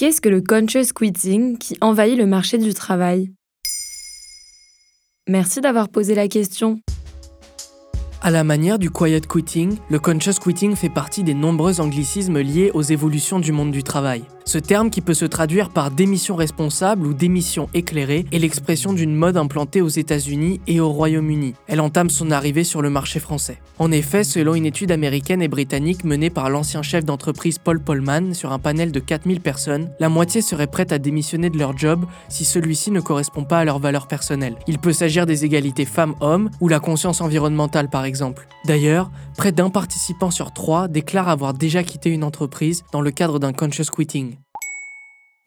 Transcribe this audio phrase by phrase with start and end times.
[0.00, 3.34] Qu'est-ce que le conscious quitting qui envahit le marché du travail?
[5.28, 6.80] Merci d'avoir posé la question.
[8.22, 12.70] À la manière du quiet quitting, le conscious quitting fait partie des nombreux anglicismes liés
[12.72, 14.24] aux évolutions du monde du travail.
[14.50, 19.14] Ce terme, qui peut se traduire par démission responsable ou démission éclairée, est l'expression d'une
[19.14, 21.54] mode implantée aux États-Unis et au Royaume-Uni.
[21.68, 23.60] Elle entame son arrivée sur le marché français.
[23.78, 28.34] En effet, selon une étude américaine et britannique menée par l'ancien chef d'entreprise Paul Polman
[28.34, 32.04] sur un panel de 4000 personnes, la moitié serait prête à démissionner de leur job
[32.28, 34.56] si celui-ci ne correspond pas à leurs valeurs personnelles.
[34.66, 38.48] Il peut s'agir des égalités femmes-hommes ou la conscience environnementale par exemple.
[38.64, 43.38] D'ailleurs, près d'un participant sur trois déclare avoir déjà quitté une entreprise dans le cadre
[43.38, 44.39] d'un conscious quitting.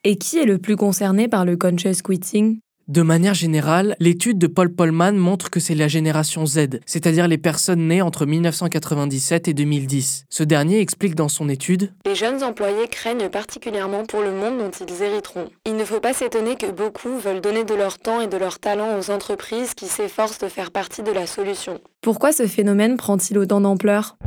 [0.06, 2.60] Et qui est le plus concerné par le conscious quitting?
[2.90, 7.38] De manière générale, l'étude de Paul Polman montre que c'est la génération Z, c'est-à-dire les
[7.38, 10.26] personnes nées entre 1997 et 2010.
[10.30, 14.72] Ce dernier explique dans son étude Les jeunes employés craignent particulièrement pour le monde dont
[14.86, 15.48] ils hériteront.
[15.66, 18.60] Il ne faut pas s'étonner que beaucoup veulent donner de leur temps et de leur
[18.60, 21.80] talent aux entreprises qui s'efforcent de faire partie de la solution.
[22.02, 24.18] Pourquoi ce phénomène prend-il autant d'ampleur?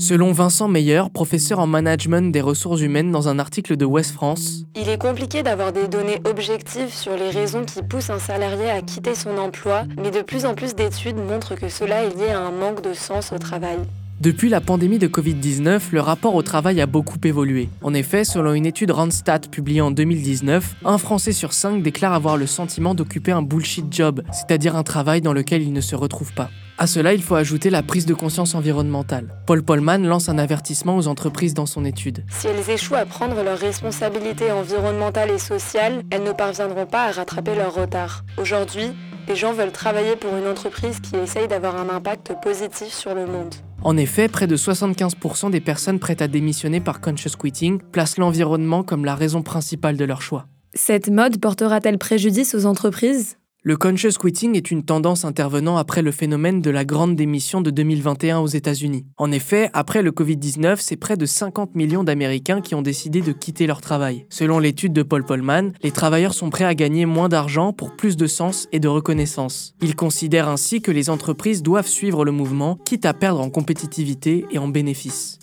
[0.00, 4.64] Selon Vincent Meyer, professeur en management des ressources humaines dans un article de West France,
[4.74, 8.80] Il est compliqué d'avoir des données objectives sur les raisons qui poussent un salarié à
[8.80, 12.40] quitter son emploi, mais de plus en plus d'études montrent que cela est lié à
[12.40, 13.76] un manque de sens au travail.
[14.22, 17.68] Depuis la pandémie de Covid-19, le rapport au travail a beaucoup évolué.
[17.82, 22.38] En effet, selon une étude Randstad publiée en 2019, un Français sur cinq déclare avoir
[22.38, 26.32] le sentiment d'occuper un bullshit job, c'est-à-dire un travail dans lequel il ne se retrouve
[26.32, 26.48] pas.
[26.82, 29.34] À cela, il faut ajouter la prise de conscience environnementale.
[29.44, 32.24] Paul Polman lance un avertissement aux entreprises dans son étude.
[32.30, 37.10] Si elles échouent à prendre leurs responsabilités environnementales et sociales, elles ne parviendront pas à
[37.10, 38.24] rattraper leur retard.
[38.38, 38.92] Aujourd'hui,
[39.28, 43.26] les gens veulent travailler pour une entreprise qui essaye d'avoir un impact positif sur le
[43.26, 43.54] monde.
[43.82, 48.84] En effet, près de 75% des personnes prêtes à démissionner par conscious quitting placent l'environnement
[48.84, 50.46] comme la raison principale de leur choix.
[50.72, 53.36] Cette mode portera-t-elle préjudice aux entreprises?
[53.62, 57.70] Le conscious quitting est une tendance intervenant après le phénomène de la grande démission de
[57.70, 59.04] 2021 aux États-Unis.
[59.18, 63.32] En effet, après le Covid-19, c'est près de 50 millions d'Américains qui ont décidé de
[63.32, 64.24] quitter leur travail.
[64.30, 68.16] Selon l'étude de Paul Polman, les travailleurs sont prêts à gagner moins d'argent pour plus
[68.16, 69.74] de sens et de reconnaissance.
[69.82, 74.46] Il considère ainsi que les entreprises doivent suivre le mouvement, quitte à perdre en compétitivité
[74.50, 75.38] et en bénéfices.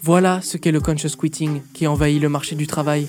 [0.00, 3.08] Voilà ce qu'est le conscious quitting qui envahit le marché du travail.